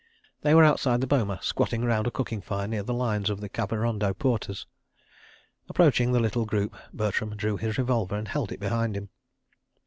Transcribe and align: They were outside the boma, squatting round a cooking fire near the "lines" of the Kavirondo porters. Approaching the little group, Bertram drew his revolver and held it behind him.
They 0.41 0.55
were 0.55 0.63
outside 0.63 0.99
the 0.99 1.05
boma, 1.05 1.37
squatting 1.43 1.85
round 1.85 2.07
a 2.07 2.09
cooking 2.09 2.41
fire 2.41 2.67
near 2.67 2.81
the 2.81 2.91
"lines" 2.91 3.29
of 3.29 3.39
the 3.39 3.47
Kavirondo 3.49 4.15
porters. 4.15 4.65
Approaching 5.69 6.11
the 6.11 6.19
little 6.19 6.47
group, 6.47 6.75
Bertram 6.91 7.35
drew 7.35 7.55
his 7.57 7.77
revolver 7.77 8.15
and 8.15 8.27
held 8.27 8.51
it 8.51 8.59
behind 8.59 8.97
him. 8.97 9.09